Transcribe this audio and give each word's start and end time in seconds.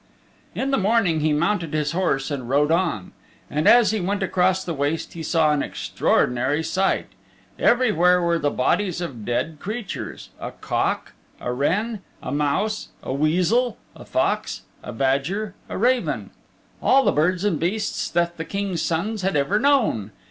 In 0.55 0.71
the 0.71 0.79
morning 0.79 1.19
he 1.19 1.31
mounted 1.31 1.75
his 1.75 1.91
horse 1.91 2.31
and 2.31 2.49
rode 2.49 2.71
on. 2.71 3.11
And 3.51 3.67
as 3.67 3.91
he 3.91 3.99
went 3.99 4.23
across 4.23 4.63
the 4.63 4.73
waste 4.73 5.13
he 5.13 5.21
saw 5.21 5.51
an 5.51 5.61
extraordinary 5.61 6.63
sight 6.63 7.05
everywhere 7.59 8.19
were 8.19 8.39
the 8.39 8.49
bodies 8.49 8.99
of 8.99 9.25
dead 9.25 9.57
creatures 9.59 10.31
a 10.39 10.53
cock, 10.53 11.13
a 11.39 11.53
wren, 11.53 12.01
a 12.19 12.31
mouse, 12.31 12.87
a 13.03 13.13
weasel, 13.13 13.77
a 13.95 14.03
fox, 14.03 14.63
a 14.81 14.91
badger, 14.91 15.53
a 15.69 15.77
raven 15.77 16.31
all 16.81 17.05
the 17.05 17.11
birds 17.11 17.43
and 17.43 17.59
beasts 17.59 18.09
that 18.09 18.37
the 18.37 18.43
King's 18.43 18.81
Son 18.81 19.19
had 19.19 19.35
ever 19.35 19.59
known. 19.59 20.09